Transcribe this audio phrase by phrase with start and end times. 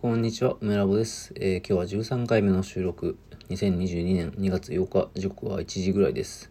[0.00, 3.18] こんにちは、梅ラボです、えー今日は13回目の収録、
[3.50, 6.50] 2022年2月8日、時刻は1時ぐらいです。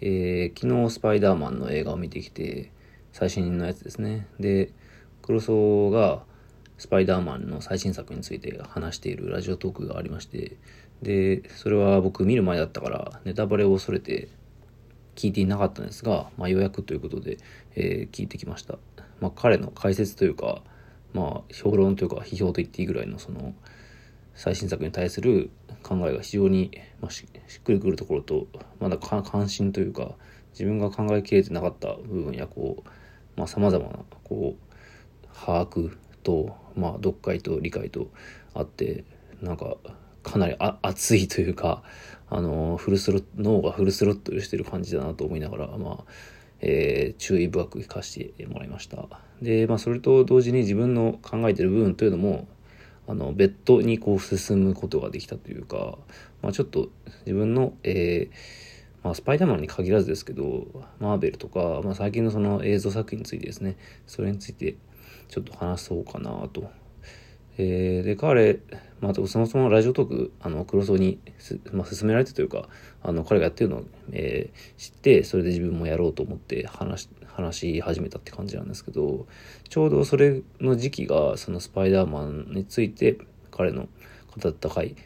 [0.00, 2.72] えー昨日スパイダーマンの映画を見てきて、
[3.12, 4.28] 最新のやつですね。
[4.40, 4.72] で、
[5.20, 6.22] 黒荘が
[6.78, 10.56] スパイダーマンの最新作について話しているラジオトークがありまして、
[11.02, 14.30] で、それは僕見る前だったから、ネタバレを恐れて
[15.16, 17.36] 聞いていなかったんですが、まあ、予約ということで、
[17.76, 18.78] えー聞いてきました。
[19.20, 20.62] まあ、彼の解説というか、
[21.14, 23.54] まあ、評論というか批評と言っていいぐらいのその
[24.34, 25.50] 最新作に対する
[25.82, 28.48] 考えが非常に、まあ、しっくりくるところと
[28.80, 30.12] まだ関心というか
[30.50, 32.82] 自分が考えきれてなかった部分やこ
[33.36, 38.08] うさまざ、まなこう把握と、まあ、読解と理解と
[38.54, 39.04] あって
[39.40, 39.76] なんか
[40.22, 41.82] かなりあ熱いというか
[42.30, 46.04] あのフルスロ脳がフルスロットルしてる感じだなと思いながらまあ
[46.60, 49.08] えー注意深く聞かせてもらいました。
[49.44, 52.48] でまあそれと同時に自分の考えてる部分というのも
[53.06, 55.98] あの別途にこう進むことができたというか、
[56.42, 56.88] まあ、ちょっと
[57.26, 60.66] 自分の、えーまあ、スパイダーマンに限らずですけど
[60.98, 64.76] マーベルとか、まあ、最近のその映像作品についてですねそれについて
[65.28, 66.70] ちょっと話そうかなと。
[67.56, 68.58] えーで彼、
[69.00, 71.20] まあ、そもそもラジオトークあの黒荘に、
[71.70, 72.68] まあ、勧められてというか
[73.00, 79.26] あの彼がやってるのを、えー知ってそれで自分もやろうと思って話話し始めたって感じなんですけど
[79.68, 83.18] ちょうどそれの時期がそのスパイダーマンについて
[83.50, 83.88] 彼の
[84.40, 84.96] 語った回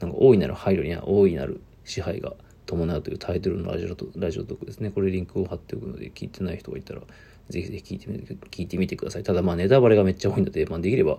[0.00, 2.34] なんか大いなる配慮には大いなる支配が
[2.66, 4.90] 伴うというタイトルのラジオラジオトークですね。
[4.90, 7.00] これリンクを貼っておくので聞いてない人がいたら
[7.48, 9.22] ぜひぜひ聞いてみて聞いてみてください。
[9.22, 11.18] ただまあネタバレがめっちゃ多いので、まあ、できれば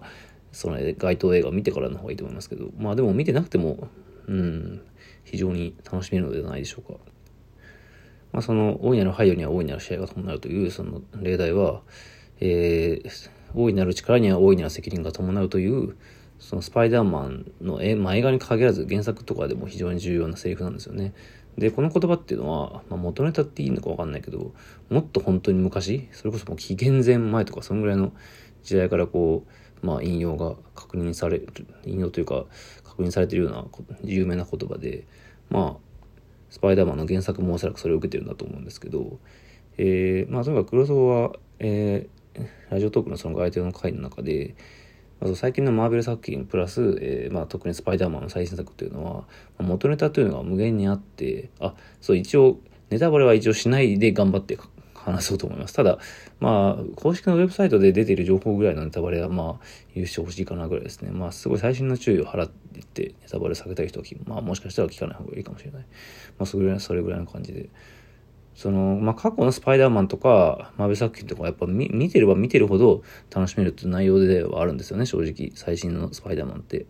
[0.51, 3.87] その該当映画を見てからの方がいいと思いますけどまあでも見てなくても
[4.27, 4.81] うん
[5.23, 6.99] 非常に楽しめるのではないでしょうか。
[8.37, 11.81] まあ、その大いなる配慮には大いなる試合が伴うというその例題は、
[12.39, 15.95] えー大いなる力には大いなる責任が伴うという
[16.37, 21.13] そのスパイダーマンの絵,、まあ、映画に限らず原作とかでも非常に重要なセリフなんですよね。
[21.57, 24.53] でこの言葉っていうのは、まあ、元ネタっていいのか分かんないけど
[24.89, 28.11] もっと本当に昔それこそもう紀元前前とかそのぐらいの
[28.61, 29.45] 時代からこ
[29.81, 31.47] う、まあ、引用が確認される
[31.85, 32.45] 引用というか
[32.83, 33.65] 確認されてるような
[34.03, 35.07] 有名な言葉で
[35.49, 35.86] まあ
[36.49, 39.19] スパイダーマンの原作もおそらくそれを受けてるんだと思うんですけど、
[39.77, 42.17] えー、まあとにかく黒沢は、えー
[42.69, 44.55] ラジオトークのその相手の回の中で、
[45.19, 49.23] まあ最近のマーベル作品プラス、えーまあ、特にスパイダーマンの最新作というのは、
[49.59, 52.59] 元ネタというのが無限にあって、あ、そう一応、
[52.89, 54.57] ネタバレは一応しないで頑張って
[55.11, 55.73] 話そうと思います。
[55.73, 55.99] ただ、
[56.39, 61.11] まあ、公式のウェブサイトで出ている情報ぐらいのネタバレは、まあ、許してほしいかなぐらいですね。
[61.11, 65.81] まあ、すごい最新の注意を払って、ネタバレ避けたい人は、まあ、もしかしたら聞かない方がいいかもしれない。
[66.37, 67.69] まあ、それぐらい、それぐらいの感じで。
[68.53, 73.03] その、まあ、過去のスパイダーマンとか、マーベル作品とか、やっぱ見見てれば見てるほど
[73.33, 75.51] 楽しめるっていう内容ではあるんですよね、正直。
[75.55, 76.87] 最新のスパイダーマンって。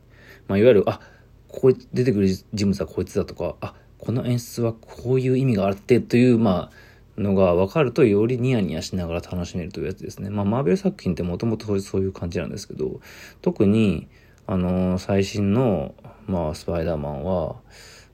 [0.47, 1.01] まあ、いわゆる、あ、
[1.49, 6.86] ここ出てくる人物はこいつだとか、あ、この演出はこういう意味があってという、まあ、
[7.17, 10.29] のが分かるとよりニヤニヤしながら楽しめるというやつですね。
[10.29, 12.99] まあ、マーベル作品ってもともとそういう感じなんですけど、
[13.41, 14.07] 特に、
[14.45, 15.93] あの最新の、
[16.25, 17.57] まあ、スパイダーマンは、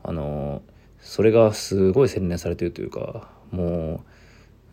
[0.03, 0.61] あの
[0.99, 4.03] それがすごい洗練されてるというか、も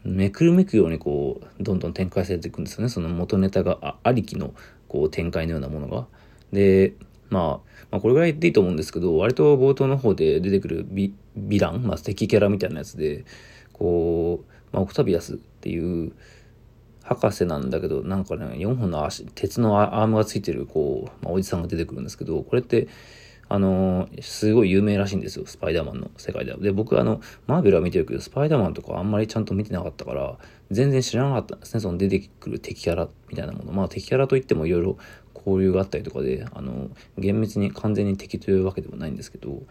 [0.04, 2.88] う、めくるめくようにこう、どんどん展開されていくんですよね。
[2.88, 4.54] その元ネタがありきの、
[4.88, 6.06] こう、展開のようなものが。
[6.52, 6.94] で、
[7.28, 7.42] まあ、
[7.90, 13.24] まあ、これぐらい言っていいと思うんですけど、割と冒頭の方で出てくるヴィヴィラン、まあ、敵キャラみたいなやつで、
[13.80, 16.12] こう、まあ、オクタビアスっていう、
[17.02, 22.86] 博士なんだけど、なんかね、4本の足、鉄のアームがついてる、こう、まあ、おじさんが出てくるんですけど、これって、
[23.48, 26.58] あのーすごい有名らしいんですよ、スパイダーマンの世界では。
[26.58, 30.38] で、僕、あの、マーベルは見てるけど、スパイダーマンとかあんまりちゃんと見てなかったから、
[30.70, 33.72] 全然知らなかったんですね、その出てくる敵キャラみたいなもの。
[33.72, 34.98] まあ、敵キャラといってもいろいろ
[35.34, 39.62] 交流があったりとかで、あの、厳密に完全に敵というわけでもないんですけど、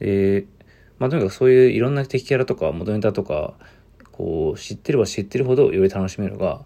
[0.00, 0.61] えー
[1.02, 3.54] まあ、とにかくそういういろんな敵キャラとか元ネタとか、
[4.12, 6.62] こう、知ってれば知ってるほどより楽しめるが、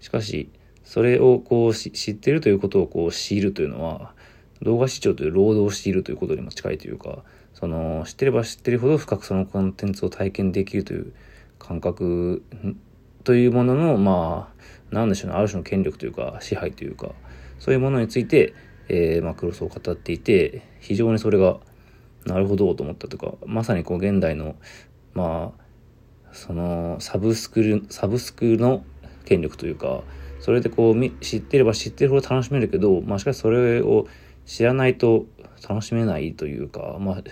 [0.00, 0.50] しかし、
[0.84, 4.12] それをこう知ってるということをこう強いるというのは、
[4.60, 7.22] 動画視聴という労働をしているということにも近いというか、
[7.54, 11.14] その、知ってれば知ってるほど深くそのコンテンツを体験できるという
[11.58, 12.42] 感覚
[13.24, 14.52] というものの、ま
[14.92, 17.12] あ、なんでしょうね、ある種の権力というか、支配というか、
[17.58, 18.52] そういうものについて、
[18.90, 21.60] えー、まあ、クロスを語っていて、非常にそれが、
[22.26, 24.56] なるほどと思ったとか、まさにこう、現代の、
[25.14, 28.84] まあ、その、サブスク、サブスクの
[29.24, 30.02] 権力というか、
[30.40, 34.06] それでこう知ってれば知ってるほど楽しめるけど、まあしかしそれを
[34.46, 35.26] 知らないと
[35.68, 37.22] 楽しめないというか、まあ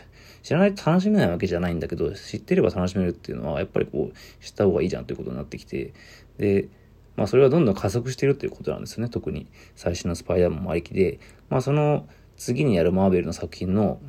[0.42, 5.94] 知らないと楽しめないわけじゃないんだけど、知ってれば楽しめるっていうのはやっぱりこう知った方がいいじゃんということになってきて、
[6.38, 6.68] で、
[7.16, 9.08] まあそれはどんどん加速しているということなんですね。
[9.08, 9.46] 特に
[9.76, 14.00] 最新のスパイダーマンもありきで、まあその次にやるマーベルの作品の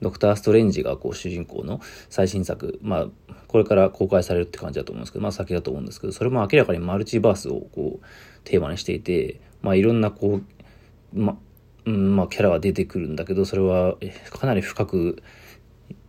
[0.00, 3.06] ドクター・ストレンジがこう主人公の最新作、まあ
[3.48, 8.06] これから公開されるって感じだと思うんですけど、まあ先だと思うんですけど、それも明らかにマルチバースをこう
[8.44, 11.38] テーマにしていて、まあいろんなこう、ま、
[11.84, 13.96] うん、まあキャラが出てくるんだけど、それは
[14.30, 15.22] かなり深く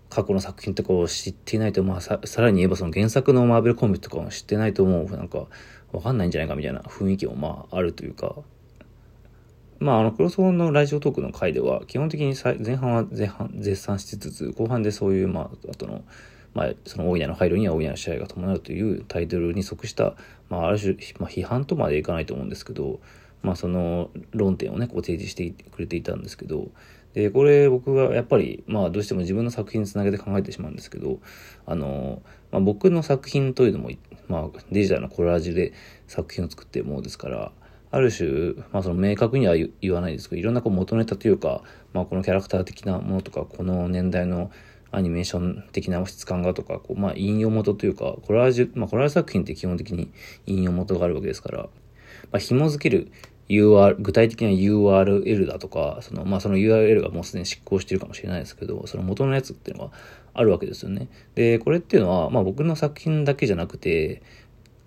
[0.09, 5.47] 過去の作品とかを知っていないと、まあさ、らに言えばその原作のマーベルコミックとかも知ってないと思う、なんか、
[5.91, 8.35] わかんないんじゃないかみたいな雰囲気もまああるというか、
[9.79, 16.03] まあ、あの、クロスオンのラジオトークの回では、基本的に前半は前半絶賛しつつ、後半でそういう、まあ、後の、
[16.53, 20.15] まあ、その大いなの配慮には大いなの試合が伴うというタイトルに即した、
[20.49, 22.99] まあ、ある種、まあ、批判とまでいかないと思うんですけど、
[23.43, 26.69] まあ、その論点をね、こう提示してくれていたんですけど、
[27.13, 31.19] で、これ僕はやっぱり、まあ、どうしても自分の作品につなげて考えてしまうんですけど、
[31.65, 32.21] あの、
[32.51, 33.89] まあ、僕の作品というのも、
[34.27, 35.73] まあ、デジタルのコラージュで
[36.07, 37.51] 作品を作ってるものですから、
[37.91, 41.61] ある種、まあ、その明確には言わないですけど、いろんなこう元ネタというか、
[41.93, 44.51] まあ、このキャラクター的なものとか、この年代の
[44.91, 50.11] アニメーション的な質感がとか、こうまあ、引用元というか、コラージュ、まあ、コラージュ作品って基本的に
[50.45, 51.69] 引用元があるわけですから、ま
[52.33, 53.11] あ、紐付ける
[53.49, 59.91] UR、具体的な URL だとか、その、まあ、その URL がもうすでに執行しているかもしれないですけど、その元のやつっていうのが
[60.33, 61.07] あるわけですよね。
[61.35, 64.21] で、これっていうのは、まあ、僕の作品だけじゃなくて、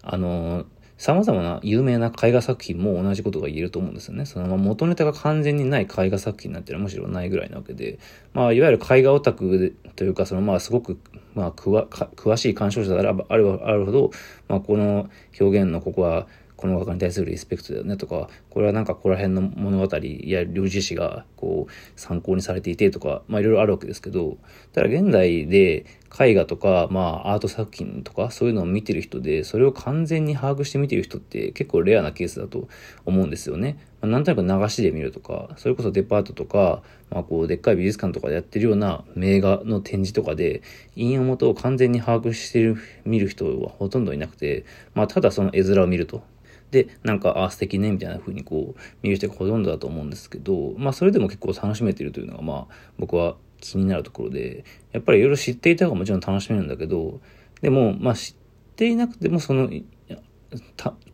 [0.02, 0.67] あの、
[1.00, 4.26] 様々な有名な絵画作品も同じことが言えると思うんですよね。
[4.26, 7.99] そのま元ネタが完全にない絵画作品なんてのはむしろないぐらいなわけで、
[8.35, 10.99] まあ、いわゆる絵画オタクというか、そのまあ、すごく、
[11.35, 14.11] まあ、詳しい鑑賞者であればあるあるほど、
[14.47, 15.08] まあ、この
[15.41, 16.26] 表現のここは、
[16.56, 24.37] この画家に対するリスペクトだよねとか、これはなんかここら辺の物語や領事史がこう参考にされていてとか、まあいろいろあるわけですけど、
[24.75, 25.87] ただ現代で
[26.18, 32.68] 絵画とか、まあアート作品とかそういうのを見てる人で、それを完全に把握して見てる人って結構レアなケースだと
[33.04, 33.78] 思うんですよね。
[34.00, 40.62] まあ、なんとなく流しで見るとか、それこそデパートとか、まあこうでっかい美術館とかでやってるような名画の展示とかで、
[40.96, 44.64] 引用元を完全に把握してる、見る人はほとんどいなくて、
[44.94, 46.22] まあただその絵面を見ると。
[46.70, 57.20] で、なんか、あ、素敵ね、みたいな風にこう、見る人がほとんどだと思うんですけど、まあ、それでも結構楽しめてるというのが、まあ、僕は気になるところで、やっぱりいろいろ知っていた方がもちろん楽しめるんだけど、
[57.60, 58.34] でも、まあ、知っ
[58.76, 59.70] ていなくても、その、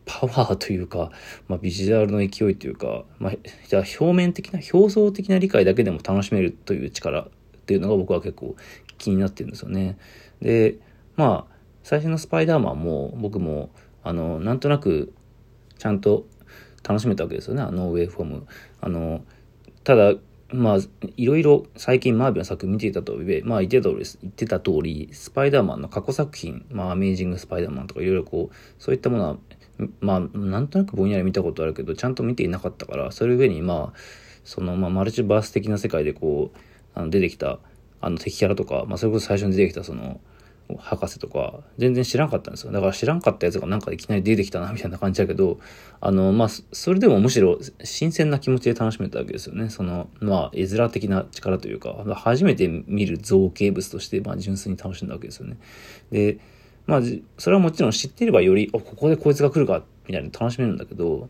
[0.06, 1.10] パワーというか、
[1.48, 3.32] まあ、ビジュアルの勢いというか、まあ、
[3.66, 7.28] じゃあ表面的な、表層的な理解だけでも楽しめるという力っ
[7.66, 8.56] ていうのが僕は結構
[8.99, 9.99] 気になってるんですよね。
[10.40, 10.78] で、
[11.16, 13.70] まあ、最初のスパイダーマンも僕も、
[14.02, 15.12] あの、なんとなく
[15.78, 16.26] ちゃんと
[16.82, 18.46] 楽しめたわけですよね、あのウェイフォーム。
[18.81, 19.25] あの、
[19.84, 20.14] ただ、
[20.52, 20.78] まあ、
[21.16, 29.37] いろいろ最近マーベルの作品見ていたとえ、まあ言ってた通り、言ってた通り、スパイダーマンの過去作品、まあアメージングスパイダーマンとかいろいろこう、そういったものは、
[30.00, 33.98] まあ、なんとなくぼんやり見たことあるけど、ちゃんと見ていなかったから、それ上にまあ、
[34.44, 36.58] その、まあ、マルチバース的な世界でこう、
[36.94, 37.58] あの出てきた、
[38.00, 40.20] あの敵キャラとか、まあ、それこそ最初に出てきたその、
[40.78, 42.72] 博士とか、全然知らんかったんですよ。
[42.72, 45.58] だから知らんかったやつがなんかいきなり出てきたな、みたいな感じだけど、
[46.00, 49.70] あの、まあ、それでもむしろ新鮮な気持ちで楽しめたわけですよね。
[49.70, 55.56] その、まあ、絵面的な力というか、初めて見る造形物として、まあ、純粋に楽しんだわけですよね。
[56.10, 56.38] で、
[56.86, 57.00] まあ、
[57.38, 61.28] それはもちろん知ってればより、あ、ここでこいつが来るか、みたいな楽しめるんだけど、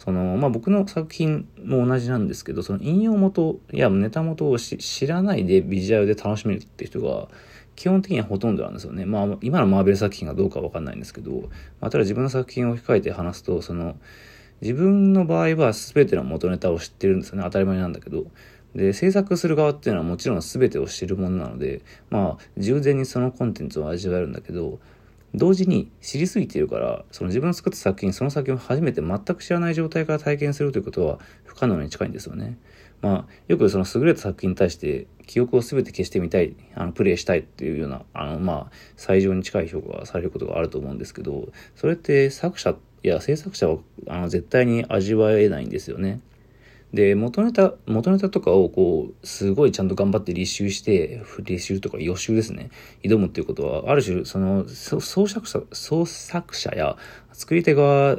[0.00, 7.28] その、まあ、僕の作品も同じなんですけど、その引用元やネタ元を知らないでビジュアルで楽しめるって人が、
[7.76, 9.06] 基本的にはほとんどなんですよね。
[9.06, 11.48] まあ、今のマーベル作品がどうかわかんないんですけど、
[11.80, 13.96] まあ、ただ自分の作品を控えて話すと、その、
[14.60, 17.44] 自分の場合は全ての元ネタを知ってるんですよね。
[17.44, 18.26] 当たり前なんだけど。
[18.74, 24.78] で、制作する側っていうのはもちろん全てを知るものなので、まあ、従前にそのコンテンツを味わえるんだけど、
[25.34, 32.58] 同時に知りすぎているから、その自分の作った作品、その作品を初めて全く知らない状態から体験するということは不可能に近いんですよね。
[33.00, 46.20] まあ、よくその優れた作品に対して記憶を全て消してみたい、あの、プレイしたいっていうような、あの、まあ、最上に近い評価がされることがあると思うんですけど、それって作者や制作者は、あの、絶対に味わえないんですよね。
[46.92, 52.70] で、元ネタ、元ネタとかをこう、すごいちゃんと頑張って履修して、履修とか予習ですね。
[53.04, 56.96] 挑むっていうことは、ある種、その、創作者、創作者や
[57.32, 58.18] 作り手側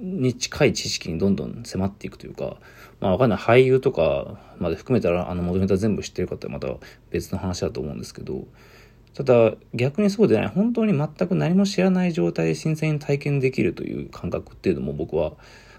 [0.00, 2.56] に近い知識にどんどん迫っていくというか、
[3.00, 3.38] まあわかんない。
[3.38, 6.68] 俳優とかまで含めたら、あの元ネタ全部知ってる方はまた
[7.10, 8.46] 別の話だと思うんですけど、
[9.14, 10.48] ただ逆にそうでない。
[10.48, 15.32] 本当に全く何も知らない状態で新鮮に体験できるという感覚っていうのも僕は、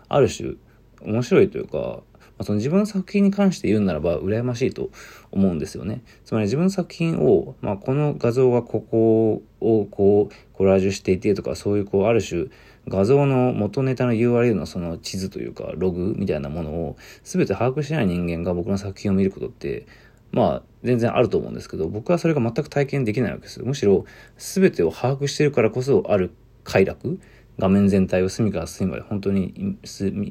[0.10, 0.56] ある種
[1.02, 2.02] 面白いというか、
[2.38, 4.90] まあ、その自分の作品に関して言うならば羨ましいと
[5.32, 6.02] 思うんですよね。
[6.25, 12.48] つまり自分の作品を、まあ、この画像がここをこうコラージュしていてとかそういうこうある種
[12.88, 19.86] 画像の元ネタの URL のその地図というかログみたいなものを全て把握してない人間が僕の作品を見ることって
[20.32, 24.06] まあ全然あると思うんですけど僕はそれが全く体験できないわけですむしろ
[24.38, 26.32] 全てを把握してるからこそある
[26.63, 27.20] 快楽
[27.60, 29.77] 画面全体を隅から隅まで本当に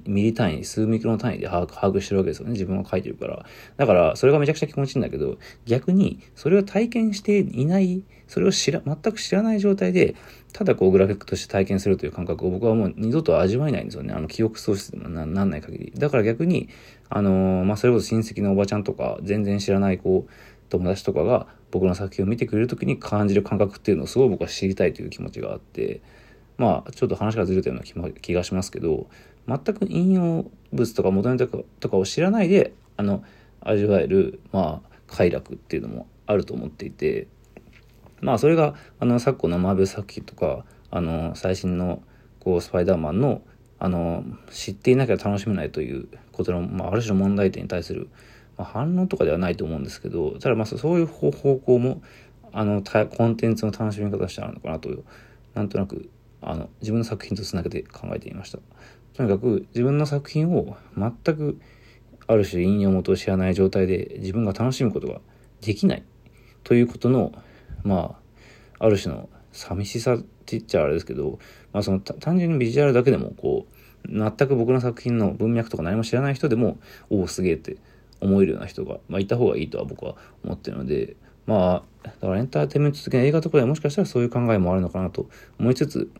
[0.06, 2.52] ミリ単位、数ミクロの単位で把握してるわけですよね。
[2.52, 3.46] 自分が書いてるから。
[3.76, 10.16] だから、それがめちゃくちゃ気持ちいいんだけど、逆に、それを体験していない、それを知ら、全く知らない状態で、
[10.52, 14.12] ただこうグラフィックとして体験するという感覚を僕はもう二度と味わえないんですよね。
[14.12, 15.92] あの、記憶喪失でもなんない限り。
[15.96, 16.68] だから逆に、
[17.08, 20.30] あのー、まあ、それこそ親戚のおばちゃんとか、全然知らないこう、
[20.70, 26.00] 友達とかが僕の作品を見てくれる時に感じる感覚っていうのをすごい僕は知りたいという気持ちがあって、
[26.62, 29.08] まあ、ちょっと話がずれたような気がしますけど、
[29.48, 33.24] 全く引用物とか元ネタとかを知らないで、あの、
[33.60, 37.26] 味わえる、まあ、快楽っていうのもあると思っていて、
[38.20, 42.00] まあ、それが、あの、昨今のマーベル作品とか、あの、最新の、
[42.38, 43.42] こう、スパイダーマンの、
[43.80, 48.08] あの、知っていなきゃ楽しめないということの、まあ、ある種の問題点に対する、
[48.56, 52.02] まあ、反論とかではないと思うんですけど、ただ、まあ、そういう方向も、
[52.52, 52.84] あの、
[53.16, 54.90] コンテンツの楽しみ方としてあるのかなと、
[55.54, 56.08] なんとなく
[56.42, 58.58] あの、自分の作品とつなげて考えてみました。
[59.14, 61.60] とにかく自分の作品を全く
[62.26, 65.20] ある種引用元を知らない状態で自分が楽しむことが
[65.60, 66.02] できない
[66.64, 67.32] ということの、
[67.84, 68.16] ま
[68.78, 71.38] あ、ある種の寂しさって言っちゃあれですけど、
[71.72, 76.78] まあその単純にビジュアルだけでもこう、全く僕の作品の文脈とか何も知らない人でも、
[77.10, 77.76] おお、すげえって
[78.20, 86.10] 思えるような人が、まあいた方がいいとは僕は思ってるので、まあ、だからエンターテインメント的な映画とかでもしかしたらそういう考えもあるのかなと思いつつ、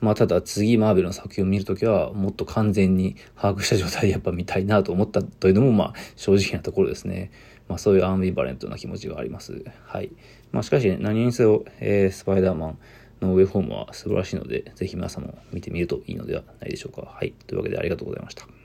[0.00, 7.30] まあただ次マーベルの作品を見るときはもっと完全に把握した状態でやっぱ見たいなと思ったというのもまあ正直なところですね。
[7.68, 9.64] まあそういうアンビバレントな気持ちがあります。
[9.84, 10.10] はい。
[10.52, 12.78] まあしかしね何にせよ、えー、スパイダーマン
[13.20, 17.02] のウェイフォームは素晴らしいので、ぜひ皆さんも見てみるといいのではないでしょうか。
[17.06, 17.32] はい。
[17.46, 18.59] というわけでありがとうございました。